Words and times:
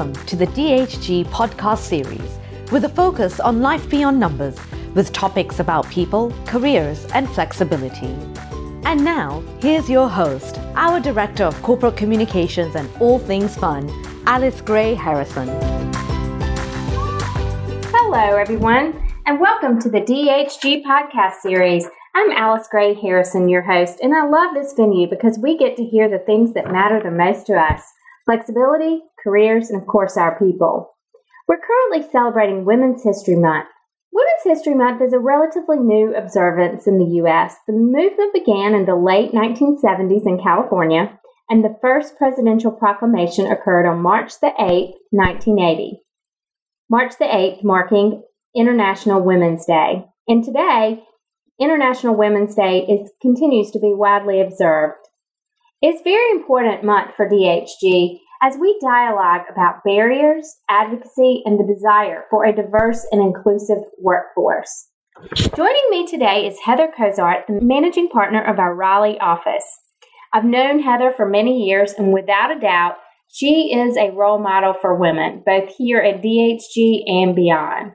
Welcome 0.00 0.26
to 0.28 0.36
the 0.36 0.46
DHG 0.46 1.26
podcast 1.26 1.80
series 1.80 2.38
with 2.72 2.86
a 2.86 2.88
focus 2.88 3.38
on 3.38 3.60
life 3.60 3.86
beyond 3.90 4.18
numbers 4.18 4.56
with 4.94 5.12
topics 5.12 5.60
about 5.60 5.90
people, 5.90 6.32
careers, 6.46 7.04
and 7.12 7.28
flexibility. 7.28 8.16
And 8.86 9.04
now, 9.04 9.42
here's 9.60 9.90
your 9.90 10.08
host, 10.08 10.58
our 10.74 11.00
Director 11.00 11.44
of 11.44 11.60
Corporate 11.60 11.98
Communications 11.98 12.76
and 12.76 12.88
All 12.98 13.18
Things 13.18 13.54
Fun, 13.58 13.90
Alice 14.24 14.62
Gray 14.62 14.94
Harrison. 14.94 15.48
Hello, 17.92 18.38
everyone, 18.38 19.06
and 19.26 19.38
welcome 19.38 19.78
to 19.82 19.90
the 19.90 20.00
DHG 20.00 20.82
podcast 20.82 21.40
series. 21.42 21.86
I'm 22.14 22.30
Alice 22.30 22.68
Gray 22.70 22.94
Harrison, 22.94 23.50
your 23.50 23.60
host, 23.60 23.98
and 24.00 24.14
I 24.14 24.26
love 24.26 24.54
this 24.54 24.72
venue 24.72 25.10
because 25.10 25.38
we 25.38 25.58
get 25.58 25.76
to 25.76 25.84
hear 25.84 26.08
the 26.08 26.24
things 26.24 26.54
that 26.54 26.72
matter 26.72 27.02
the 27.02 27.10
most 27.10 27.44
to 27.48 27.52
us 27.52 27.82
flexibility, 28.30 29.02
careers, 29.22 29.70
and 29.70 29.80
of 29.80 29.86
course, 29.86 30.16
our 30.16 30.38
people. 30.38 30.96
We're 31.48 31.58
currently 31.58 32.10
celebrating 32.10 32.64
Women's 32.64 33.02
History 33.02 33.36
Month. 33.36 33.68
Women's 34.12 34.44
History 34.44 34.74
Month 34.74 35.02
is 35.02 35.12
a 35.12 35.18
relatively 35.18 35.78
new 35.78 36.14
observance 36.14 36.86
in 36.86 36.98
the 36.98 37.16
U.S. 37.16 37.56
The 37.66 37.72
movement 37.72 38.32
began 38.32 38.74
in 38.74 38.86
the 38.86 38.96
late 38.96 39.32
1970s 39.32 40.26
in 40.26 40.40
California, 40.42 41.18
and 41.48 41.64
the 41.64 41.76
first 41.80 42.16
presidential 42.16 42.70
proclamation 42.70 43.46
occurred 43.46 43.86
on 43.86 44.02
March 44.02 44.38
the 44.40 44.52
8th, 44.58 44.94
1980. 45.10 46.02
March 46.88 47.12
the 47.18 47.24
8th 47.24 47.62
marking 47.62 48.22
International 48.54 49.22
Women's 49.22 49.64
Day. 49.66 50.04
And 50.26 50.44
today, 50.44 51.02
International 51.60 52.16
Women's 52.16 52.54
Day 52.54 52.86
is, 52.88 53.12
continues 53.20 53.70
to 53.72 53.78
be 53.78 53.92
widely 53.94 54.40
observed. 54.40 54.96
It's 55.82 56.02
very 56.02 56.30
important 56.32 56.84
month 56.84 57.14
for 57.16 57.28
DHG 57.28 58.18
as 58.42 58.56
we 58.58 58.78
dialogue 58.80 59.42
about 59.50 59.84
barriers, 59.84 60.56
advocacy, 60.68 61.42
and 61.44 61.58
the 61.58 61.74
desire 61.74 62.24
for 62.30 62.44
a 62.44 62.54
diverse 62.54 63.06
and 63.12 63.20
inclusive 63.20 63.78
workforce. 63.98 64.88
Joining 65.54 65.86
me 65.90 66.06
today 66.06 66.46
is 66.46 66.60
Heather 66.64 66.90
Cozart, 66.96 67.46
the 67.46 67.60
managing 67.60 68.08
partner 68.08 68.42
of 68.42 68.58
our 68.58 68.74
Raleigh 68.74 69.18
office. 69.20 69.64
I've 70.32 70.44
known 70.44 70.80
Heather 70.80 71.12
for 71.14 71.28
many 71.28 71.66
years, 71.66 71.92
and 71.92 72.12
without 72.12 72.56
a 72.56 72.58
doubt, 72.58 72.94
she 73.28 73.74
is 73.74 73.96
a 73.96 74.12
role 74.12 74.38
model 74.38 74.74
for 74.80 74.96
women, 74.96 75.42
both 75.44 75.74
here 75.76 75.98
at 75.98 76.22
DHG 76.22 77.02
and 77.06 77.36
beyond. 77.36 77.92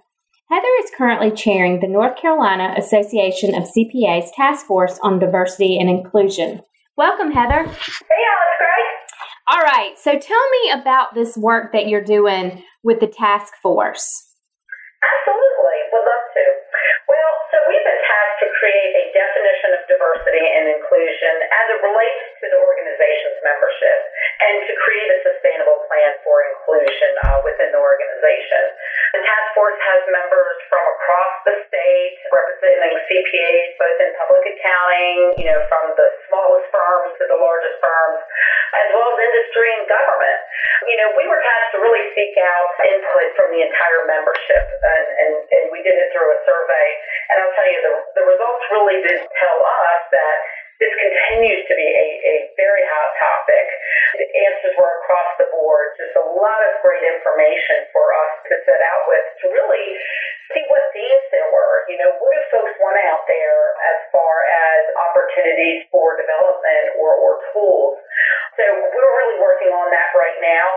Heather 0.51 0.67
is 0.83 0.91
currently 0.95 1.31
chairing 1.31 1.79
the 1.79 1.87
North 1.87 2.17
Carolina 2.17 2.75
Association 2.77 3.55
of 3.55 3.63
CPAs 3.63 4.29
Task 4.35 4.67
Force 4.67 4.99
on 5.01 5.17
Diversity 5.17 5.79
and 5.79 5.89
Inclusion. 5.89 6.61
Welcome, 6.95 7.31
Heather. 7.31 7.63
Hey, 7.63 7.65
Alice 7.65 8.55
Gray. 8.59 8.94
All 9.45 9.61
right, 9.61 9.93
so 9.93 10.17
tell 10.17 10.45
me 10.57 10.73
about 10.73 11.13
this 11.13 11.37
work 11.37 11.69
that 11.69 11.85
you're 11.85 12.01
doing 12.01 12.65
with 12.81 12.97
the 12.97 13.05
task 13.05 13.53
force. 13.61 14.01
Absolutely, 15.05 15.77
would 15.93 16.01
love 16.01 16.25
to. 16.33 16.45
Well, 17.05 17.33
so 17.53 17.57
we've 17.69 17.85
been 17.85 18.01
tasked 18.09 18.41
to 18.41 18.49
create 18.57 18.93
a 18.97 19.05
definition 19.13 19.69
of 19.77 19.85
diversity 19.85 20.41
and 20.41 20.65
inclusion 20.81 21.33
as 21.45 21.65
it 21.77 21.79
relates 21.85 22.25
to 22.41 22.45
the 22.49 22.57
organization's 22.57 23.37
membership 23.45 23.99
and 24.49 24.65
to 24.65 24.73
create 24.81 25.09
a 25.13 25.19
sustainable 25.29 25.77
plan 25.93 26.17
for 26.25 26.41
inclusion 26.49 27.11
uh, 27.29 27.45
within 27.45 27.69
the 27.69 27.77
organization. 27.77 28.63
Task 29.35 29.51
force 29.51 29.75
has 29.83 29.99
members 30.15 30.57
from 30.71 30.79
across 30.95 31.33
the 31.43 31.55
state 31.67 32.15
representing 32.31 32.95
CPAs 33.03 33.75
both 33.75 33.99
in 33.99 34.15
public 34.15 34.47
accounting, 34.47 35.43
you 35.43 35.51
know, 35.51 35.59
from 35.67 35.91
the 35.99 36.07
smallest 36.31 36.71
firms 36.71 37.19
to 37.19 37.27
the 37.27 37.35
largest 37.35 37.75
firms, 37.83 38.23
as 38.79 38.87
well 38.95 39.11
as 39.11 39.17
industry 39.27 39.67
and 39.75 39.91
government. 39.91 40.39
You 40.87 40.95
know, 41.03 41.09
we 41.19 41.27
were 41.27 41.43
tasked 41.43 41.75
to 41.75 41.83
really 41.83 42.15
seek 42.15 42.31
out 42.39 42.79
input 42.87 43.27
from 43.35 43.51
the 43.51 43.59
entire 43.59 44.07
membership, 44.07 44.71
and, 44.71 45.07
and, 45.19 45.33
and 45.51 45.63
we 45.67 45.83
did 45.83 45.99
it 45.99 46.15
through 46.15 46.31
a 46.31 46.39
survey. 46.47 46.87
And 47.35 47.43
I'll 47.43 47.55
tell 47.59 47.67
you, 47.67 47.79
the, 47.83 47.93
the 48.15 48.25
results 48.31 48.63
really 48.71 49.03
did 49.03 49.19
tell 49.19 49.59
us 49.59 50.01
that 50.15 50.37
continues 51.35 51.67
to 51.67 51.75
be 51.75 51.83
a, 51.83 52.07
a 52.31 52.35
very 52.55 52.83
hot 52.87 53.11
topic. 53.19 53.67
The 54.23 54.27
answers 54.47 54.71
were 54.79 54.93
across 55.03 55.35
the 55.35 55.51
board, 55.51 55.91
just 55.99 56.15
a 56.15 56.23
lot 56.31 56.63
of 56.63 56.79
great 56.79 57.03
information 57.03 57.91
for 57.91 58.07
us 58.07 58.31
to 58.47 58.53
set 58.63 58.79
out 58.79 59.03
with 59.11 59.25
to 59.43 59.45
really 59.51 59.99
see 60.55 60.63
what 60.71 60.79
themes 60.95 61.27
there 61.35 61.51
were. 61.51 61.91
You 61.91 61.99
know, 61.99 62.15
what 62.23 62.31
do 62.31 62.41
folks 62.55 62.75
want 62.79 62.95
out 63.11 63.27
there 63.27 63.59
as 63.83 63.97
far 64.15 64.35
as 64.47 64.79
opportunities 65.11 65.83
for 65.91 66.15
development 66.15 66.95
or, 67.03 67.11
or 67.19 67.43
tools? 67.51 67.99
So 68.55 68.63
we're 68.63 69.15
really 69.19 69.39
working 69.43 69.75
on 69.75 69.91
that 69.91 70.15
right 70.15 70.39
now. 70.39 70.67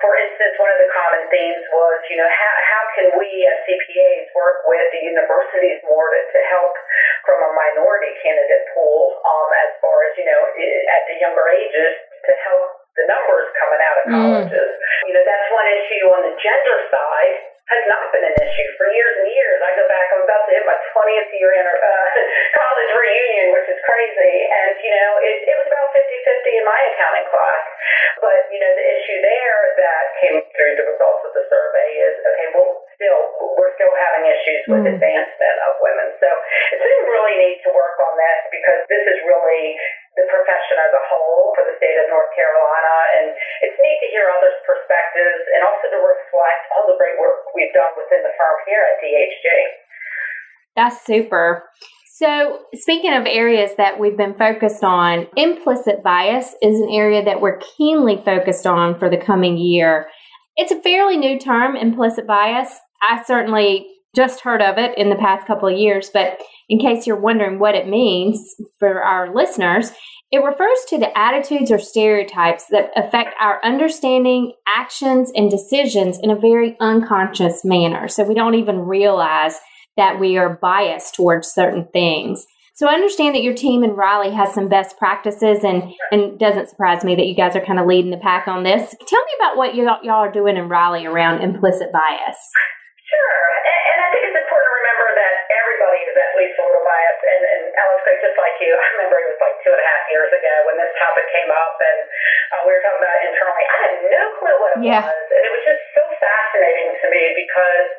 For 0.00 0.16
instance, 0.16 0.56
one 0.56 0.72
of 0.72 0.80
the 0.80 0.88
common 0.96 1.28
themes 1.28 1.64
was, 1.68 2.00
you 2.08 2.16
know, 2.16 2.30
how, 2.32 2.54
how 2.64 2.82
can 2.96 3.06
we 3.20 3.28
as 3.44 3.58
CPAs 3.68 4.32
work 4.32 4.64
with 4.64 4.88
the 4.96 5.04
universities 5.04 5.84
more 5.84 6.08
to, 6.08 6.20
to 6.32 6.40
help 6.48 6.72
from 7.26 7.38
a 7.42 7.50
minority 7.52 8.14
candidate 8.22 8.64
pool 8.72 9.18
um, 9.26 9.48
as 9.66 9.70
far 9.82 9.96
as, 10.08 10.12
you 10.16 10.24
know, 10.24 10.40
at 10.94 11.02
the 11.10 11.16
younger 11.18 11.44
ages 11.50 11.92
to 12.24 12.32
help 12.46 12.86
the 12.94 13.04
numbers 13.10 13.50
coming 13.58 13.82
out 13.82 13.96
of 14.00 14.04
colleges. 14.08 14.70
Mm. 14.72 15.10
You 15.10 15.12
know, 15.18 15.24
that's 15.26 15.48
one 15.52 15.68
issue 15.68 16.04
on 16.14 16.20
the 16.24 16.34
gender 16.40 16.76
side 16.88 17.36
has 17.66 17.82
not 17.90 18.14
been 18.14 18.22
an 18.22 18.36
issue 18.38 18.68
for 18.78 18.86
years 18.94 19.14
and 19.26 19.26
years. 19.26 19.58
I 19.58 19.74
go 19.74 19.84
back, 19.90 20.06
I'm 20.14 20.22
about 20.22 20.46
to 20.46 20.54
hit 20.54 20.62
my 20.62 20.78
20th 20.78 21.30
year 21.34 21.50
in 21.50 21.66
uh, 21.66 21.74
college 22.62 22.92
reunion, 22.94 23.46
which 23.58 23.68
is 23.74 23.80
crazy. 23.82 24.34
And, 24.46 24.78
you 24.78 24.92
know, 24.94 25.10
it, 25.18 25.36
it 25.50 25.56
was 25.58 25.66
about 25.66 25.90
50 25.90 25.98
50 25.98 26.62
in 26.62 26.64
my 26.64 26.78
accounting 26.94 27.26
class. 27.26 27.62
But, 28.22 28.40
you 28.54 28.62
know, 28.62 28.70
the 28.70 28.86
issue 28.86 29.18
there 29.18 29.60
that 29.82 30.04
came 30.22 30.38
through 30.54 30.74
the 30.78 30.86
results 30.94 31.26
of 31.26 31.32
the 31.34 31.44
survey 31.50 31.90
is 32.06 32.14
okay, 32.22 32.48
well, 32.54 32.85
still, 32.96 33.20
we're 33.56 33.72
still 33.76 33.94
having 33.96 34.24
issues 34.28 34.62
with 34.66 34.84
mm. 34.84 34.92
advancement 34.96 35.56
of 35.68 35.72
women. 35.84 36.08
So 36.18 36.28
it's 36.72 36.82
been 36.82 37.08
really 37.08 37.36
neat 37.38 37.58
to 37.68 37.70
work 37.72 37.96
on 38.02 38.14
this 38.16 38.40
because 38.50 38.80
this 38.88 39.04
is 39.06 39.18
really 39.28 39.76
the 40.16 40.24
profession 40.32 40.76
as 40.80 40.92
a 40.96 41.02
whole 41.12 41.52
for 41.54 41.62
the 41.68 41.76
state 41.76 41.96
of 42.00 42.08
North 42.08 42.32
Carolina. 42.32 42.96
And 43.20 43.26
it's 43.68 43.78
neat 43.78 43.98
to 44.00 44.08
hear 44.10 44.26
others' 44.32 44.58
perspectives 44.64 45.44
and 45.52 45.60
also 45.62 45.86
to 45.92 46.00
reflect 46.00 46.62
all 46.72 46.88
the 46.88 46.96
great 46.96 47.20
work 47.20 47.46
we've 47.52 47.72
done 47.76 47.92
within 47.94 48.24
the 48.24 48.34
firm 48.34 48.56
here 48.64 48.82
at 48.82 48.96
DHG. 49.04 49.46
That's 50.74 51.00
super. 51.04 51.68
So, 52.16 52.60
speaking 52.72 53.12
of 53.12 53.26
areas 53.26 53.72
that 53.76 54.00
we've 54.00 54.16
been 54.16 54.34
focused 54.34 54.82
on, 54.82 55.26
implicit 55.36 56.02
bias 56.02 56.54
is 56.62 56.80
an 56.80 56.88
area 56.90 57.22
that 57.22 57.42
we're 57.42 57.60
keenly 57.76 58.22
focused 58.24 58.66
on 58.66 58.98
for 58.98 59.10
the 59.10 59.18
coming 59.18 59.58
year. 59.58 60.08
It's 60.56 60.72
a 60.72 60.80
fairly 60.80 61.18
new 61.18 61.38
term, 61.38 61.76
implicit 61.76 62.26
bias. 62.26 62.80
I 63.02 63.22
certainly 63.24 63.86
just 64.14 64.40
heard 64.40 64.62
of 64.62 64.78
it 64.78 64.96
in 64.96 65.10
the 65.10 65.16
past 65.16 65.46
couple 65.46 65.68
of 65.68 65.78
years, 65.78 66.10
but 66.12 66.40
in 66.68 66.78
case 66.78 67.06
you're 67.06 67.20
wondering 67.20 67.58
what 67.58 67.74
it 67.74 67.86
means 67.86 68.54
for 68.78 69.02
our 69.02 69.34
listeners, 69.34 69.92
it 70.32 70.38
refers 70.38 70.78
to 70.88 70.98
the 70.98 71.16
attitudes 71.16 71.70
or 71.70 71.78
stereotypes 71.78 72.66
that 72.70 72.90
affect 72.96 73.34
our 73.40 73.60
understanding, 73.64 74.54
actions, 74.66 75.30
and 75.36 75.50
decisions 75.50 76.18
in 76.20 76.30
a 76.30 76.36
very 76.36 76.76
unconscious 76.80 77.64
manner. 77.64 78.08
So 78.08 78.24
we 78.24 78.34
don't 78.34 78.54
even 78.54 78.80
realize 78.80 79.54
that 79.96 80.18
we 80.18 80.36
are 80.36 80.58
biased 80.60 81.14
towards 81.14 81.52
certain 81.52 81.86
things. 81.92 82.44
So 82.74 82.88
I 82.88 82.94
understand 82.94 83.34
that 83.34 83.42
your 83.42 83.54
team 83.54 83.82
in 83.84 83.92
Raleigh 83.92 84.34
has 84.34 84.52
some 84.52 84.68
best 84.68 84.98
practices, 84.98 85.64
and 85.64 85.94
and 86.12 86.38
doesn't 86.38 86.68
surprise 86.68 87.04
me 87.04 87.14
that 87.14 87.26
you 87.26 87.34
guys 87.34 87.56
are 87.56 87.64
kind 87.64 87.78
of 87.78 87.86
leading 87.86 88.10
the 88.10 88.18
pack 88.18 88.48
on 88.48 88.64
this. 88.64 88.94
Tell 89.06 89.20
me 89.20 89.30
about 89.40 89.56
what 89.56 89.74
y'all, 89.74 89.98
y'all 90.02 90.16
are 90.16 90.32
doing 90.32 90.58
in 90.58 90.68
Raleigh 90.68 91.06
around 91.06 91.42
implicit 91.42 91.90
bias. 91.90 92.36
Sure, 93.06 93.42
and, 93.62 93.80
and 93.86 93.98
I 94.02 94.06
think 94.10 94.22
it's 94.26 94.40
important 94.42 94.66
to 94.66 94.74
remember 94.82 95.08
that 95.14 95.34
everybody 95.46 96.00
is 96.10 96.16
at 96.18 96.32
least 96.34 96.58
a 96.58 96.64
little 96.66 96.82
biased. 96.82 97.22
And, 97.22 97.42
and 97.46 97.62
Alice, 97.78 98.02
just 98.18 98.34
like 98.34 98.56
you, 98.58 98.74
I 98.74 98.86
remember 98.98 99.16
it 99.22 99.30
was 99.30 99.40
like 99.42 99.56
two 99.62 99.70
and 99.70 99.78
a 99.78 99.86
half 99.86 100.02
years 100.10 100.30
ago 100.34 100.54
when 100.66 100.74
this 100.74 100.90
topic 100.98 101.26
came 101.30 101.50
up, 101.54 101.78
and 101.78 101.98
uh, 102.02 102.60
we 102.66 102.74
were 102.74 102.82
talking 102.82 102.98
about 102.98 103.14
it 103.22 103.30
internally. 103.30 103.64
I 103.66 103.76
had 103.78 103.94
no 104.10 104.22
clue 104.42 104.56
what 104.58 104.70
it 104.74 104.80
yeah. 104.82 105.06
was, 105.06 105.24
and 105.30 105.42
it 105.46 105.52
was 105.54 105.64
just 105.70 105.82
so 105.94 106.02
fascinating 106.18 106.88
to 106.98 107.06
me 107.14 107.22
because 107.46 107.90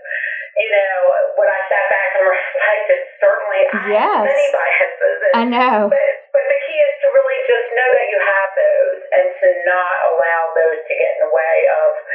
you 0.58 0.70
know, 0.74 0.98
when 1.38 1.50
I 1.54 1.60
sat 1.70 1.86
back 1.86 2.10
and 2.18 2.26
reflected, 2.26 3.02
certainly 3.22 3.62
I 3.70 3.78
have 3.94 4.26
many 4.26 4.48
biases. 4.50 5.18
And, 5.30 5.34
I 5.38 5.44
know. 5.46 5.78
But, 5.86 6.12
but 6.34 6.46
the 6.50 6.60
key 6.66 6.80
is 6.82 6.96
to 7.06 7.08
really 7.14 7.40
just 7.46 7.68
know 7.78 7.90
that 7.94 8.08
you 8.10 8.18
have 8.18 8.50
those 8.58 9.00
and 9.14 9.28
to 9.38 9.48
not 9.70 9.96
allow 10.10 10.42
those 10.58 10.82
to 10.82 10.94
get 10.98 11.10
in 11.14 11.30
the 11.30 11.34
way 11.34 11.58
of, 11.70 11.90
you 11.94 12.02
know, 12.02 12.02
making 12.02 12.07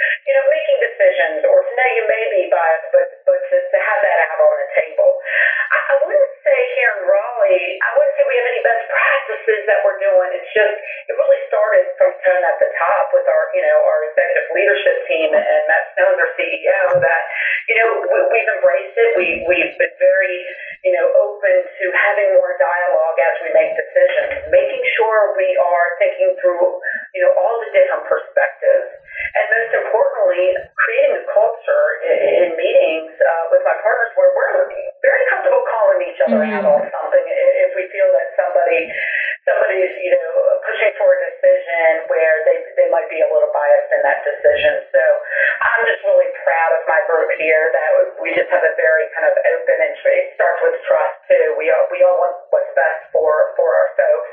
decisions 0.82 1.46
or 1.46 1.62
know 1.62 1.90
you 1.94 2.04
may 2.10 2.24
be 2.34 2.42
biased, 2.50 2.88
but, 2.90 3.06
but 3.22 3.38
to, 3.38 3.56
to 3.58 3.78
have 3.78 4.00
that 4.02 4.16
out 4.26 4.40
on 4.42 4.54
the 4.58 4.68
table. 4.82 5.10
I, 5.70 5.78
I 5.78 5.94
wouldn't 6.04 6.34
say 6.42 6.58
here 6.78 6.92
in 6.98 7.02
Raleigh, 7.06 7.70
I 7.78 7.88
wouldn't 7.94 8.14
say 8.18 8.22
we 8.26 8.36
have 8.38 8.50
any 8.50 8.62
best 8.66 8.84
practices 8.90 9.60
that 9.70 9.78
we're 9.86 10.00
doing. 10.02 10.28
It's 10.36 10.52
just, 10.52 10.76
it 11.08 11.14
really 11.14 11.40
started 11.48 11.86
from 11.96 12.10
tone 12.22 12.44
at 12.44 12.56
the 12.58 12.70
top 12.76 13.04
with 13.14 13.26
our, 13.26 13.44
you 13.54 13.62
know, 13.62 13.78
our 13.82 13.98
executive 14.10 14.48
leadership 14.52 14.96
team 15.06 15.28
and 15.32 15.62
Matt 15.70 15.84
Snow's 15.94 16.18
our 16.18 16.30
CEO 16.34 16.80
that, 16.98 17.22
you 17.70 17.76
know, 17.78 17.88
we, 18.02 18.18
we've 18.34 18.50
embraced 18.58 18.96
it. 18.98 19.10
We, 19.16 19.26
we've 19.46 19.74
been 19.78 19.96
very, 19.98 20.36
you 20.82 20.92
know, 20.92 21.06
open 21.14 21.56
to 21.62 21.84
having 21.94 22.34
more 22.36 22.58
dialogue 22.58 23.18
as 23.22 23.34
we 23.46 23.50
make 23.54 23.72
decisions, 23.78 24.50
making 24.50 24.82
sure 24.98 25.34
we 25.38 25.48
are 25.58 25.86
thinking 26.02 26.34
through, 26.42 26.66
you 27.14 27.20
know, 27.22 27.32
all 27.38 27.62
the 27.62 27.70
different 27.70 28.04
perspectives. 28.10 28.88
and 29.38 29.44
most 29.52 29.72
importantly, 29.78 30.44
mm-hmm. 36.46 36.66
out 36.66 36.82
something 36.90 37.24
if 37.26 37.70
we 37.78 37.84
feel 37.92 38.08
that 38.10 38.34
somebody 38.34 38.90
somebody's 39.42 39.94
you 39.98 40.12
know 40.14 40.30
pushing 40.62 40.94
for 40.98 41.08
a 41.10 41.18
decision 41.34 42.06
where 42.06 42.46
they 42.46 42.58
they 42.78 42.88
might 42.94 43.10
be 43.10 43.18
a 43.18 43.28
little 43.28 43.50
biased 43.50 43.90
in 43.90 44.02
that 44.06 44.22
decision. 44.22 44.86
So 44.94 45.02
I'm 45.02 45.82
just 45.86 46.02
really 46.06 46.30
proud 46.46 46.72
of 46.78 46.82
my 46.86 47.00
group 47.10 47.30
here 47.38 47.70
that 47.74 47.90
we 48.22 48.30
just 48.34 48.50
have 48.54 48.62
a 48.62 48.74
very 48.78 49.06
kind 49.14 49.26
of 49.26 49.34
open 49.34 49.76
and 49.82 49.94
it 49.98 50.26
starts 50.38 50.60
with 50.62 50.78
trust 50.86 51.16
too. 51.26 51.58
We 51.58 51.70
all 51.74 51.86
we 51.90 51.98
all 52.06 52.18
want 52.22 52.34
what's 52.54 52.70
best 52.78 53.10
for 53.10 53.54
for 53.58 53.66
our 53.66 53.88
folks, 53.98 54.30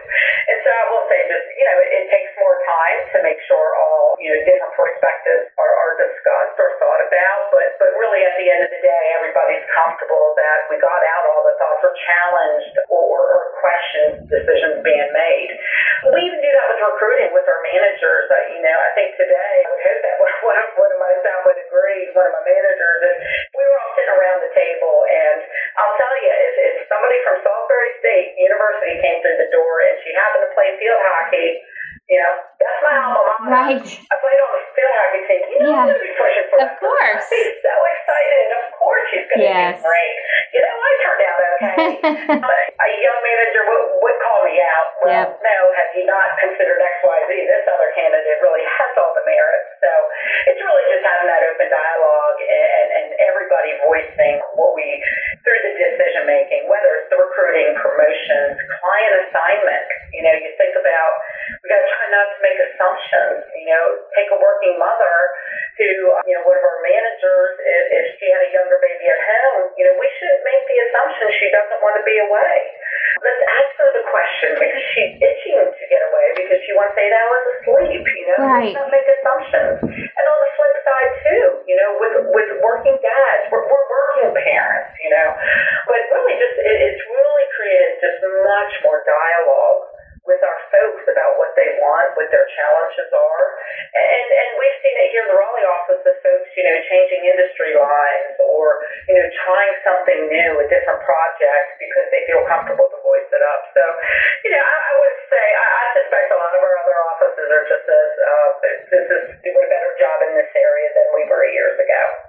and 0.49 0.57
so 0.61 0.69
I 0.69 0.83
will 0.93 1.05
say 1.09 1.19
just 1.25 1.47
you 1.57 1.65
know 1.65 1.77
it, 1.81 1.89
it 1.89 2.05
takes 2.13 2.31
more 2.37 2.57
time 2.65 2.99
to 3.13 3.17
make 3.25 3.41
sure 3.49 3.65
all 3.81 4.13
you 4.21 4.29
know 4.29 4.41
different 4.45 4.73
perspectives 4.77 5.49
are, 5.57 5.73
are 5.73 5.93
discussed 5.97 6.57
or 6.61 6.69
thought 6.77 7.01
about, 7.09 7.41
but 7.49 7.69
but 7.81 7.91
really 7.97 8.21
at 8.21 8.35
the 8.37 8.47
end 8.49 8.61
of 8.65 8.71
the 8.71 8.81
day, 8.81 9.03
everybody's 9.17 9.65
comfortable 9.73 10.37
that 10.37 10.69
we 10.69 10.77
got 10.77 11.01
out 11.01 11.23
all 11.33 11.43
the 11.49 11.55
thoughts 11.57 11.81
or 11.81 11.88
challenged 12.05 12.75
or, 12.89 13.49
questioned 13.59 14.23
decisions 14.31 14.79
being 14.87 15.11
made. 15.11 15.51
We 16.15 16.19
even 16.23 16.39
do 16.39 16.47
that 16.47 16.67
with 16.71 16.79
recruiting 16.79 17.31
with 17.35 17.43
our 17.43 17.59
managers. 17.59 18.25
Uh, 18.31 18.55
you 18.55 18.63
know, 18.63 18.71
I 18.71 18.89
think 18.95 19.19
today, 19.19 19.35
I 19.35 19.67
would 19.67 19.83
hope 19.83 19.99
that 19.99 20.15
one 20.15 20.57
of, 20.63 20.67
one 20.79 20.91
of 20.95 20.99
my 20.99 21.11
staff 21.19 21.43
would 21.43 21.59
agree, 21.59 22.07
one 22.15 22.23
of 22.23 22.33
my 22.39 22.43
managers, 22.47 22.99
is 23.03 23.17
we 23.51 23.63
were 23.67 23.77
all 23.83 23.91
sitting 23.99 24.15
around 24.15 24.39
the 24.47 24.53
table, 24.55 24.95
and 25.11 25.39
I'll 25.75 25.95
tell 25.99 26.15
you, 26.23 26.31
if, 26.31 26.53
if 26.71 26.75
somebody 26.87 27.19
from 27.27 27.35
Salisbury 27.43 27.91
State 27.99 28.27
University 28.39 28.95
came 29.03 29.19
through 29.19 29.39
the 29.43 29.51
door 29.51 29.73
and 29.91 29.95
she 30.07 30.15
happened 30.15 30.47
to 30.47 30.51
play 30.55 30.79
field 30.79 31.03
hockey, 31.03 31.59
you 32.09 32.17
know, 32.17 32.33
that's 32.57 32.81
my 32.81 32.95
alma 32.97 33.35
mater. 33.45 33.75
Right. 33.75 33.85
I 33.85 34.15
played 34.17 34.39
on 34.41 34.51
the 34.57 34.63
field 34.73 34.95
hockey 34.97 35.21
team. 35.29 35.43
You 35.45 35.57
know, 35.61 35.69
yeah. 35.69 35.83
I'm 35.83 35.87
going 35.93 36.01
to 36.01 36.07
be 36.09 36.15
pushing 36.17 36.45
for 36.49 36.57
Of 36.57 36.73
course. 36.81 37.23
She's 37.29 37.59
so 37.61 37.75
excited. 37.75 38.45
Of 38.49 38.65
course 38.81 39.05
she's 39.13 39.27
going 39.29 39.45
to 39.45 39.51
yes. 39.51 39.77
do 39.77 39.85
great. 39.85 40.15
You 40.57 40.61
know, 40.65 40.73
I 40.73 40.91
turned 41.05 41.23
out 41.29 41.38
okay. 41.59 41.99
a 41.99 42.87
young 43.03 43.19
manager 43.19 43.63
would, 43.67 43.83
would 43.99 44.17
call 44.23 44.39
me 44.47 44.55
out. 44.63 44.87
Well, 45.03 45.11
yep. 45.11 45.27
no, 45.43 45.57
have 45.75 45.91
you 45.95 46.07
not 46.07 46.39
considered 46.39 46.79
X, 46.79 46.95
Y, 47.03 47.17
Z? 47.27 47.31
This 47.47 47.65
other 47.67 47.91
candidate 47.95 48.39
really 48.39 48.63
has 48.63 48.91
all 48.99 49.11
the 49.15 49.25
merits. 49.27 49.69
So 49.83 49.91
it's 50.51 50.61
really 50.63 50.85
just 50.91 51.03
having 51.03 51.27
that 51.27 51.43
open 51.43 51.67
dialogue 51.67 52.39
and, 52.39 52.87
and 52.95 53.07
everybody 53.27 53.71
voicing 53.83 54.39
what 54.55 54.75
we, 54.75 54.87
through 55.43 55.61
the 55.63 55.73
decision 55.75 56.27
making, 56.27 56.67
whether 56.71 57.03
it's 57.03 57.09
the 57.11 57.19
recruiting, 57.19 57.75
promotions, 57.79 58.55
client 58.79 59.13
assignment. 59.27 59.87
You 60.15 60.23
know, 60.23 60.35
you 60.35 60.51
think 60.59 60.75
about, 60.75 61.11
we 61.63 61.65
got 61.71 61.79
to 61.79 61.89
try 61.89 62.07
not 62.11 62.27
to 62.31 62.39
make 62.43 62.59
assumptions. 62.59 63.43
You 63.55 63.67
know, 63.71 63.83
take 64.15 64.29
a 64.31 64.39
working 64.39 64.75
mother 64.79 65.15
who, 65.79 65.88
But 85.87 85.99
really 86.13 86.35
just, 86.37 86.57
it, 86.59 86.77
it's 86.93 87.03
really 87.05 87.45
created 87.55 87.91
just 87.99 88.19
much 88.23 88.73
more 88.85 89.01
dialogue 89.03 89.99
with 90.29 90.45
our 90.45 90.61
folks 90.69 91.03
about 91.09 91.41
what 91.41 91.57
they 91.57 91.65
want, 91.81 92.13
what 92.13 92.29
their 92.29 92.45
challenges 92.53 93.09
are. 93.09 93.45
And 93.97 94.27
and 94.29 94.49
we've 94.61 94.77
seen 94.85 94.93
it 94.93 95.09
here 95.09 95.25
in 95.25 95.29
the 95.33 95.39
Raleigh 95.41 95.65
office 95.65 96.05
of 96.05 96.15
folks, 96.21 96.49
you 96.53 96.61
know, 96.61 96.77
changing 96.85 97.25
industry 97.33 97.73
lines 97.73 98.37
or, 98.37 98.85
you 99.09 99.17
know, 99.17 99.25
trying 99.41 99.73
something 99.81 100.29
new, 100.29 100.49
a 100.61 100.65
different 100.69 101.01
project 101.01 101.81
because 101.81 102.07
they 102.13 102.21
feel 102.29 102.45
comfortable 102.45 102.85
to 102.93 102.99
voice 103.01 103.29
it 103.33 103.41
up. 103.41 103.73
So, 103.73 103.83
you 104.45 104.53
know, 104.53 104.61
I, 104.61 104.75
I 104.77 104.93
would 105.01 105.17
say 105.33 105.41
I, 105.41 105.65
I 105.65 105.85
suspect 105.97 106.29
a 106.29 106.37
lot 106.37 106.53
of 106.53 106.61
our 106.61 106.75
other 106.77 106.97
offices 107.09 107.47
are 107.49 107.65
just 107.65 107.85
as 107.89 108.09
uh, 108.21 108.49
this 108.93 109.05
is 109.09 109.25
doing 109.41 109.65
a 109.65 109.71
better 109.73 109.91
job 109.97 110.17
in 110.29 110.37
this 110.37 110.51
area 110.53 110.89
than 110.93 111.07
we 111.17 111.25
were 111.25 111.43
years 111.49 111.77
ago. 111.81 112.28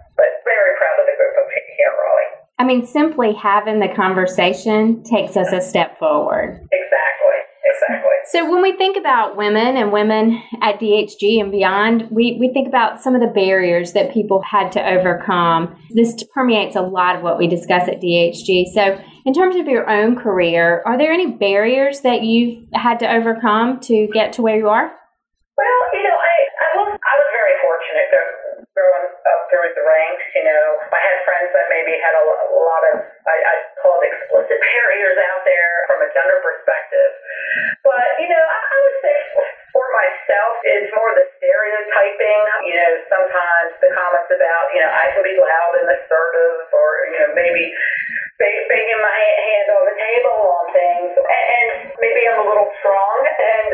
Mean, 2.71 2.87
simply 2.87 3.33
having 3.35 3.81
the 3.81 3.89
conversation 3.89 5.03
takes 5.03 5.37
us 5.37 5.53
a 5.53 5.61
step 5.61 5.99
forward. 5.99 6.55
Exactly. 6.73 7.01
Exactly. 7.65 8.11
So 8.27 8.51
when 8.51 8.63
we 8.63 8.77
think 8.77 8.97
about 8.97 9.37
women 9.37 9.77
and 9.77 9.93
women 9.93 10.43
at 10.63 10.79
DHG 10.81 11.41
and 11.41 11.51
beyond, 11.51 12.09
we, 12.11 12.37
we 12.39 12.53
think 12.53 12.69
about 12.69 13.03
some 13.03 13.15
of 13.15 13.21
the 13.21 13.27
barriers 13.27 13.93
that 13.93 14.13
people 14.13 14.43
had 14.43 14.71
to 14.73 14.89
overcome. 14.89 15.77
This 15.91 16.23
permeates 16.35 16.77
a 16.77 16.81
lot 16.81 17.17
of 17.17 17.23
what 17.23 17.39
we 17.39 17.49
discuss 17.49 17.89
at 17.89 18.01
DHG. 18.01 18.67
So 18.73 19.03
in 19.25 19.35
terms 19.35 19.57
of 19.57 19.67
your 19.67 19.89
own 19.91 20.17
career, 20.17 20.83
are 20.87 20.97
there 20.97 21.13
any 21.13 21.33
barriers 21.33 22.01
that 22.01 22.23
you've 22.23 22.69
had 22.73 22.99
to 23.01 23.13
overcome 23.13 23.81
to 23.81 24.09
get 24.13 24.33
to 24.35 24.43
where 24.43 24.57
you 24.57 24.69
are? 24.69 24.93
Gender 36.15 36.39
perspective. 36.43 37.13
But 37.87 38.09
you 38.23 38.29
know, 38.29 38.45
I, 38.45 38.59
I 38.61 38.77
would 38.85 38.99
say 39.03 39.15
for 39.71 39.87
myself, 39.95 40.53
it's 40.67 40.91
more 40.95 41.11
the 41.15 41.27
stereotyping. 41.39 42.41
You 42.67 42.77
know, 42.77 42.93
sometimes 43.11 43.71
the 43.83 43.91
comments 43.95 44.31
about 44.31 44.65
you 44.75 44.81
know 44.83 44.91
I 44.91 45.05
can 45.15 45.23
be 45.25 45.35
loud 45.39 45.73
and 45.81 45.89
assertive, 45.91 46.57
or 46.71 46.89
you 47.11 47.19
know 47.25 47.31
maybe 47.35 47.65
banging 48.41 49.03
my 49.05 49.21
hand 49.45 49.69
on 49.69 49.83
the 49.85 49.97
table 50.01 50.39
on 50.49 50.65
things, 50.73 51.13
and 51.13 51.69
maybe 52.01 52.25
I'm 52.25 52.41
a 52.41 52.47
little 52.49 52.73
strong 52.81 53.21
and 53.29 53.69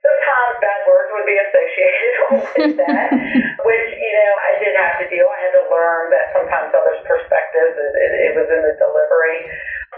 sometimes 0.00 0.52
bad 0.60 0.80
words 0.88 1.08
would 1.12 1.28
be 1.28 1.36
associated 1.36 2.12
with 2.32 2.74
that, 2.80 3.08
which, 3.64 3.88
you 3.96 4.12
know, 4.16 4.32
I 4.48 4.50
did 4.60 4.72
have 4.76 4.96
to 5.00 5.06
deal. 5.08 5.28
I 5.28 5.38
had 5.44 5.54
to 5.60 5.64
learn 5.68 6.04
that 6.12 6.26
sometimes 6.36 6.68
others' 6.72 7.04
perspectives, 7.04 7.76
it, 7.76 7.92
it, 7.96 8.12
it 8.28 8.32
was 8.36 8.48
in 8.48 8.60
the 8.64 8.74
delivery. 8.80 9.48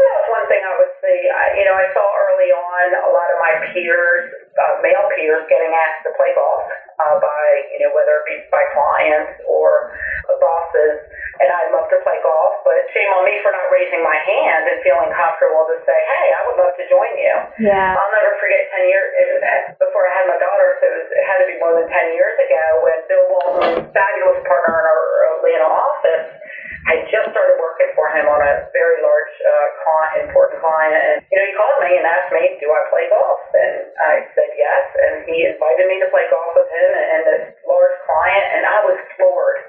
So 0.02 0.10
that 0.10 0.18
was 0.18 0.30
one 0.34 0.46
thing 0.50 0.62
I 0.66 0.74
would 0.82 0.94
see. 0.98 1.18
I, 1.30 1.44
you 1.62 1.64
know, 1.70 1.78
I 1.78 1.86
saw 1.94 2.02
early 2.02 2.50
on 2.50 2.86
a 2.90 3.10
lot 3.14 3.28
of 3.30 3.38
my 3.38 3.54
peers, 3.70 4.34
uh, 4.58 4.82
male 4.82 5.06
peers, 5.14 5.46
getting 5.46 5.70
asked 5.70 6.02
to 6.02 6.12
play 6.18 6.34
golf 6.34 6.66
uh, 6.98 7.22
by, 7.22 7.42
you 7.70 7.86
know, 7.86 7.94
whether 7.94 8.10
it 8.18 8.26
be 8.26 8.36
by 8.50 8.66
clients 8.74 9.38
or 9.46 9.94
bosses. 10.42 11.06
And 11.38 11.48
I'd 11.50 11.70
love 11.70 11.86
to 11.90 11.98
play 12.02 12.18
golf, 12.22 12.66
but 12.66 12.82
shame 12.94 13.10
on 13.14 13.22
me 13.26 13.38
for 13.46 13.50
not 13.54 13.66
raising 13.70 14.02
my 14.02 14.14
hand 14.14 14.62
and 14.66 14.78
feeling 14.82 15.10
comfortable 15.14 15.70
to 15.70 15.78
say, 15.86 15.94
hey, 15.94 16.26
I 16.34 16.40
would 16.50 16.58
love 16.58 16.74
to 16.78 16.84
join 16.90 17.12
you. 17.18 17.34
Yeah. 17.66 17.94
I'll 17.98 18.14
never 18.14 18.34
forget 18.42 18.66
10 18.74 18.90
years, 18.90 19.06
before 19.78 20.02
I 20.06 20.12
had 20.18 20.26
my 20.30 20.38
daughter, 20.38 20.68
so 20.78 20.84
it, 20.86 20.94
was, 21.02 21.08
it 21.14 21.24
had 21.26 21.38
to 21.42 21.46
be 21.50 21.56
more 21.58 21.74
than 21.78 21.86
10 21.90 22.14
years 22.14 22.36
ago, 22.42 22.64
when 22.86 22.98
Bill 23.10 23.26
Walton, 23.32 23.74
client. 30.72 31.04
And, 31.04 31.18
you 31.28 31.36
know, 31.36 31.44
he 31.44 31.52
called 31.52 31.78
me 31.84 31.92
and 32.00 32.04
asked 32.08 32.32
me, 32.32 32.56
do 32.56 32.68
I 32.72 32.80
play 32.88 33.04
golf? 33.12 33.40
And 33.52 33.76
I 34.00 34.12
said 34.32 34.50
yes. 34.56 34.84
And 35.04 35.14
he 35.28 35.44
invited 35.44 35.84
me 35.84 36.00
to 36.00 36.08
play 36.08 36.24
golf 36.32 36.56
with 36.56 36.70
him 36.72 36.90
and 36.96 37.20
this 37.28 37.44
large 37.68 37.96
client. 38.08 38.46
And 38.56 38.64
I 38.64 38.78
was 38.88 38.96
floored, 39.20 39.60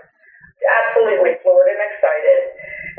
absolutely 0.64 1.36
floored 1.44 1.68
and 1.76 1.82
excited. 1.92 2.40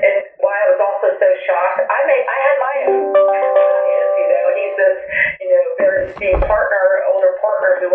And 0.04 0.16
why 0.44 0.52
I 0.52 0.66
was 0.76 0.80
also 0.84 1.08
so 1.16 1.28
shocked, 1.48 1.80
I 1.88 1.98
made, 2.04 2.24
I 2.28 2.38
had 2.44 2.56
my 2.60 2.76
own 2.92 3.04
bias, 3.14 4.10
you 4.20 4.28
know, 4.28 4.46
he's 4.52 4.74
this, 4.74 4.98
you 5.40 5.48
know, 5.48 5.64
very 5.80 6.00
esteemed 6.10 6.44
partner, 6.44 6.84
older 7.14 7.38
partner 7.40 7.78
who 7.78 7.88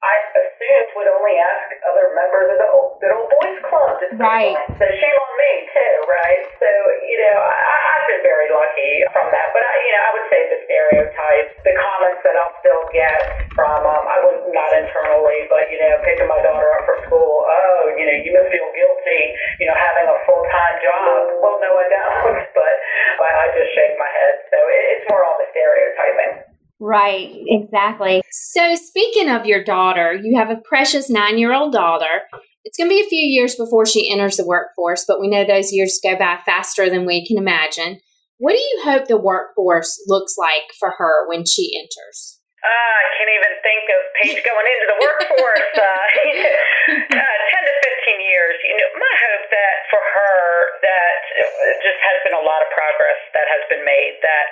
I 0.00 0.14
assumed 0.32 0.88
would 0.96 1.12
only 1.12 1.36
ask 1.36 1.76
other 1.84 2.16
members 2.16 2.48
of 2.52 2.56
the 2.56 2.68
old, 2.72 3.00
good 3.04 3.12
old 3.12 3.28
boys 3.28 3.60
club. 3.68 4.00
To 4.00 4.06
right. 4.16 4.56
So 4.80 4.84
shame 4.88 5.18
on 5.20 5.32
me 5.36 5.52
too, 5.76 5.94
right? 6.08 6.40
So 6.56 6.70
you 7.04 7.20
know, 7.20 7.36
I, 7.36 7.76
I've 7.92 8.06
been 8.08 8.24
very 8.24 8.48
lucky 8.48 8.79
from 9.14 9.26
that. 9.30 9.48
But 9.54 9.62
I, 9.62 9.72
you 9.82 9.92
know, 9.94 10.02
I 10.02 10.10
would 10.14 10.28
say 10.30 10.40
the 10.50 10.60
stereotypes, 10.66 11.52
the 11.62 11.74
comments 11.78 12.20
that 12.26 12.34
I'll 12.38 12.56
still 12.62 12.84
get 12.90 13.20
from, 13.54 13.80
um, 13.86 14.04
I 14.06 14.18
was 14.24 14.38
not 14.50 14.70
internally, 14.74 15.46
but 15.50 15.70
you 15.70 15.78
know, 15.78 15.94
picking 16.02 16.28
my 16.30 16.40
daughter 16.42 16.68
up 16.78 16.82
for 16.86 16.96
school. 17.06 17.46
Oh, 17.46 17.94
you 17.94 18.04
know, 18.06 18.16
you 18.20 18.30
must 18.34 18.50
feel 18.50 18.68
guilty, 18.74 19.22
you 19.62 19.66
know, 19.66 19.76
having 19.76 20.06
a 20.10 20.18
full 20.26 20.44
time 20.50 20.76
job. 20.82 21.40
Well, 21.42 21.56
no, 21.62 21.70
I 21.70 21.86
don't. 21.88 22.38
But 22.60 22.74
I, 23.20 23.30
I 23.30 23.46
just 23.52 23.70
shake 23.76 23.94
my 24.00 24.08
head. 24.08 24.34
So 24.48 24.56
it, 24.56 24.82
it's 24.96 25.04
more 25.12 25.22
all 25.22 25.36
the 25.38 25.48
stereotyping. 25.52 26.50
Right, 26.80 27.28
exactly. 27.46 28.22
So, 28.30 28.74
speaking 28.74 29.28
of 29.28 29.44
your 29.44 29.62
daughter, 29.62 30.14
you 30.14 30.38
have 30.38 30.48
a 30.48 30.56
precious 30.56 31.10
nine 31.10 31.36
year 31.36 31.52
old 31.52 31.72
daughter. 31.72 32.24
It's 32.64 32.76
going 32.76 32.88
to 32.88 32.94
be 32.94 33.02
a 33.02 33.08
few 33.08 33.26
years 33.26 33.54
before 33.54 33.84
she 33.86 34.10
enters 34.10 34.36
the 34.36 34.46
workforce, 34.46 35.04
but 35.06 35.20
we 35.20 35.28
know 35.28 35.44
those 35.44 35.72
years 35.72 36.00
go 36.02 36.16
by 36.16 36.38
faster 36.44 36.88
than 36.88 37.06
we 37.06 37.26
can 37.26 37.38
imagine. 37.38 38.00
What 38.40 38.56
do 38.56 38.62
you 38.64 38.80
hope 38.88 39.04
the 39.04 39.20
workforce 39.20 40.00
looks 40.08 40.32
like 40.40 40.72
for 40.80 40.96
her 40.96 41.28
when 41.28 41.44
she 41.44 41.76
enters? 41.76 42.40
Uh, 42.60 42.68
I 42.68 43.04
can't 43.16 43.32
even 43.36 43.52
think 43.60 43.84
of 43.88 44.00
Paige 44.16 44.40
going 44.48 44.64
into 44.64 44.86
the 44.88 44.98
workforce. 45.00 45.68
uh, 45.76 45.84
uh, 47.20 47.36
10 47.52 47.68
to 47.68 47.74
15 48.08 48.32
years. 48.32 48.56
You 48.64 48.80
know, 48.80 48.88
my 48.96 49.14
hope 49.28 49.44
that 49.52 49.74
for 49.92 50.00
her 50.00 50.40
that 50.80 51.20
just 51.84 52.00
has 52.00 52.16
been 52.24 52.36
a 52.36 52.44
lot 52.44 52.64
of 52.64 52.68
progress 52.72 53.20
that 53.36 53.44
has 53.44 53.62
been 53.68 53.84
made. 53.84 54.16
That 54.24 54.46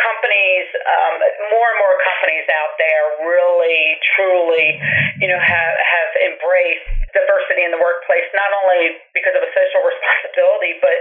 companies, 0.00 0.68
um, 0.84 1.16
more 1.52 1.68
and 1.72 1.78
more 1.80 1.96
companies 2.04 2.48
out 2.52 2.76
there, 2.80 3.04
really, 3.24 4.00
truly, 4.16 4.80
you 5.20 5.28
know, 5.28 5.40
have 5.40 5.74
have 5.76 6.05
embraced 6.46 6.86
diversity 7.10 7.66
in 7.66 7.74
the 7.74 7.82
workplace. 7.82 8.22
Not 8.38 8.50
only 8.62 9.02
because 9.10 9.34
of 9.34 9.42
a 9.42 9.50
social 9.50 9.82
responsibility, 9.82 10.78
but 10.78 10.94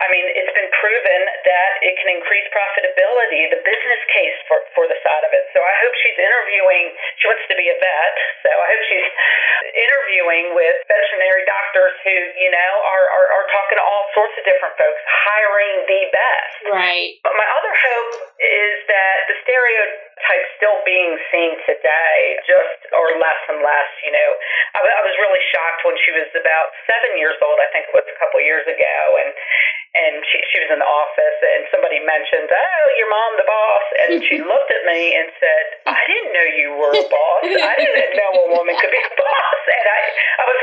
I 0.00 0.08
mean, 0.08 0.24
it's 0.32 0.54
been 0.56 0.72
proven 0.72 1.20
that 1.44 1.70
it 1.84 1.94
can 2.00 2.16
increase 2.16 2.48
profitability, 2.48 3.52
the 3.52 3.60
business 3.60 4.02
case 4.16 4.38
for 4.48 4.64
for 4.72 4.88
the 4.88 4.96
side 5.04 5.24
of 5.28 5.32
it. 5.36 5.44
So 5.52 5.60
I 5.60 5.74
hope 5.84 5.92
she's 6.00 6.16
interviewing. 6.16 6.96
She 7.20 7.24
wants 7.28 7.44
to 7.52 7.56
be 7.60 7.68
a 7.68 7.76
vet, 7.76 8.14
so 8.46 8.50
I 8.56 8.66
hope 8.72 8.82
she's 8.88 9.08
interviewing 9.76 10.56
with 10.56 10.76
veterinary 10.88 11.44
doctors 11.44 11.92
who, 12.00 12.16
you 12.40 12.48
know, 12.48 12.72
are, 12.86 13.06
are, 13.12 13.28
are 13.36 13.46
talking 13.52 13.76
to 13.76 13.84
all 13.84 14.08
sorts 14.16 14.32
of 14.40 14.44
different 14.48 14.72
folks, 14.80 15.00
hiring 15.28 15.76
the 15.84 16.02
best. 16.08 16.56
Right. 16.72 17.20
But 17.20 17.34
my 17.36 17.48
other 17.60 17.74
hope 17.76 18.12
is 18.40 18.74
that 18.88 19.16
the 19.28 19.36
stereotypes 20.16 20.48
still 20.56 20.78
being 20.88 21.12
seen 21.30 21.52
today, 21.68 22.16
just 22.48 22.88
or 22.96 23.06
less 23.20 23.40
and 23.52 23.60
less. 23.60 23.90
You 24.04 24.12
know, 24.12 24.30
I, 24.74 24.78
I 24.80 25.00
was 25.04 25.14
really 25.20 25.42
shocked 25.52 25.80
when 25.84 25.96
she 26.04 26.10
was 26.16 26.28
about 26.32 26.72
seven 26.88 27.20
years 27.20 27.36
old. 27.44 27.58
I 27.60 27.68
think 27.72 27.88
it 27.88 27.94
was 27.94 28.08
a 28.08 28.16
couple 28.16 28.40
years 28.40 28.64
ago, 28.64 28.96
and 29.20 29.30
and 29.96 30.14
she 30.32 30.38
she 30.52 30.58
was 30.64 30.70
in 30.72 30.80
the 30.80 30.88
office, 30.88 31.38
and 31.40 31.60
somebody 31.72 32.00
mentioned, 32.00 32.48
"Oh, 32.48 32.84
your 32.96 33.10
mom, 33.12 33.30
the 33.36 33.46
boss," 33.48 33.86
and 34.04 34.10
she 34.24 34.36
looked 34.50 34.70
at 34.72 34.82
me 34.88 35.00
and 35.20 35.28
said, 35.36 35.64
"I 35.92 36.00
didn't 36.08 36.32
know 36.32 36.46
you 36.56 36.68
were 36.76 36.94
a 36.96 37.06
boss. 37.06 37.44
I 37.44 37.74
didn't 37.76 38.16
know 38.16 38.30
a 38.32 38.48
woman 38.56 38.74
could 38.80 38.92
be 38.92 39.02
a 39.02 39.12
boss," 39.12 39.60
and 39.68 39.86
I 39.86 40.00
I 40.40 40.44
was 40.48 40.55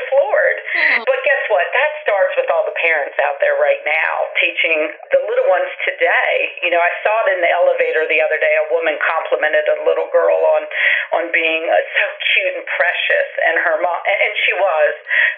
parents 3.13 3.29
out 3.29 3.37
there 3.41 3.57
right 3.61 3.81
now 3.85 4.13
teaching 4.41 4.89
the 5.13 5.21
little 5.21 5.49
ones 5.49 5.69
today. 5.85 6.33
You 6.65 6.71
know, 6.73 6.81
I 6.81 6.91
saw 7.05 7.13
it 7.25 7.37
in 7.37 7.39
the 7.41 7.51
elevator 7.51 8.09
the 8.09 8.21
other 8.21 8.37
day. 8.41 8.53
A 8.65 8.73
woman 8.73 8.97
complimented 9.01 9.65
a 9.69 9.77
little 9.85 10.09
girl 10.09 10.37
on 10.57 10.61
on 11.21 11.23
being 11.29 11.69
uh, 11.69 11.77
so 11.77 12.05
cute 12.33 12.53
and 12.57 12.65
precious, 12.65 13.29
and 13.45 13.55
her 13.61 13.77
mom, 13.81 13.99
and, 14.09 14.17
and 14.17 14.33
she 14.45 14.53
was, 14.57 14.91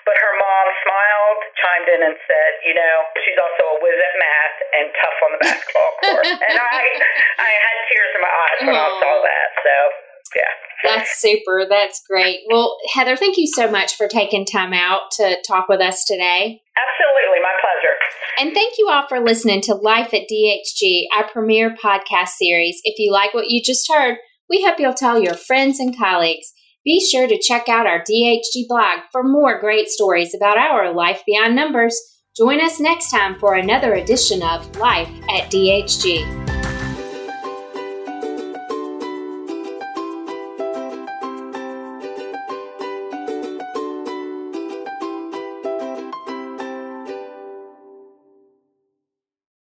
but 0.07 0.15
her 0.15 0.33
mom 0.39 0.65
smiled, 0.87 1.39
chimed 1.59 1.89
in, 1.91 2.01
and 2.07 2.15
said, 2.23 2.51
"You 2.63 2.75
know, 2.79 2.95
she's 3.23 3.39
also 3.39 3.63
a 3.75 3.77
whiz 3.83 3.99
at 3.99 4.15
math 4.15 4.57
and 4.71 4.85
tough 4.95 5.19
on 5.19 5.31
the 5.35 5.41
basketball 5.43 5.91
court." 6.03 6.25
and 6.31 6.55
I 6.55 6.81
I 7.39 7.51
had 7.51 7.75
tears 7.91 8.11
in 8.15 8.21
my 8.23 8.33
eyes 8.33 8.59
when 8.63 8.77
I 8.79 8.89
saw 9.03 9.13
that. 9.19 9.49
So 9.59 9.75
yeah. 10.35 10.53
That's 10.83 11.19
super. 11.19 11.65
That's 11.67 12.03
great. 12.05 12.41
Well, 12.47 12.77
Heather, 12.93 13.15
thank 13.15 13.37
you 13.37 13.47
so 13.47 13.69
much 13.71 13.95
for 13.95 14.07
taking 14.07 14.45
time 14.45 14.73
out 14.73 15.11
to 15.17 15.37
talk 15.47 15.67
with 15.67 15.81
us 15.81 16.03
today. 16.05 16.61
Absolutely. 16.75 17.14
And 18.37 18.53
thank 18.53 18.73
you 18.77 18.89
all 18.89 19.07
for 19.07 19.21
listening 19.21 19.61
to 19.61 19.75
Life 19.75 20.13
at 20.13 20.27
DHG, 20.29 21.05
our 21.15 21.29
premier 21.29 21.73
podcast 21.81 22.29
series. 22.37 22.81
If 22.83 22.99
you 22.99 23.11
like 23.11 23.33
what 23.33 23.49
you 23.49 23.61
just 23.63 23.89
heard, 23.89 24.17
we 24.49 24.63
hope 24.63 24.79
you'll 24.79 24.93
tell 24.93 25.21
your 25.21 25.35
friends 25.35 25.79
and 25.79 25.97
colleagues. 25.97 26.51
Be 26.83 26.99
sure 26.99 27.27
to 27.27 27.41
check 27.41 27.69
out 27.69 27.87
our 27.87 27.99
DHG 27.99 28.67
blog 28.67 28.99
for 29.11 29.23
more 29.23 29.59
great 29.59 29.87
stories 29.87 30.35
about 30.35 30.57
our 30.57 30.93
life 30.93 31.23
beyond 31.25 31.55
numbers. 31.55 31.97
Join 32.35 32.59
us 32.59 32.79
next 32.79 33.09
time 33.09 33.39
for 33.39 33.55
another 33.55 33.93
edition 33.93 34.43
of 34.43 34.75
Life 34.75 35.09
at 35.29 35.49
DHG. 35.49 36.44